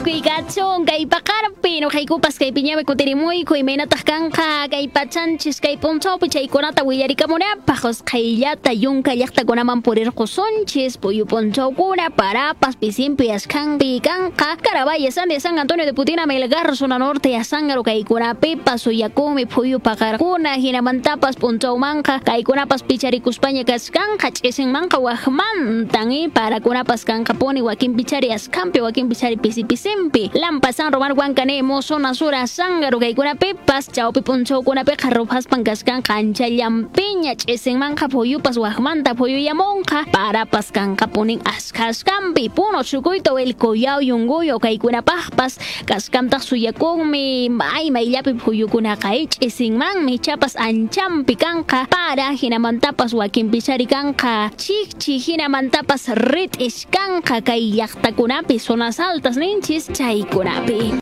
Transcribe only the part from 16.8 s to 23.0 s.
norte asangaru kaykunapipas uyakumi phuyu paqarkuna hinamantapas punchawmanqa kaykunapas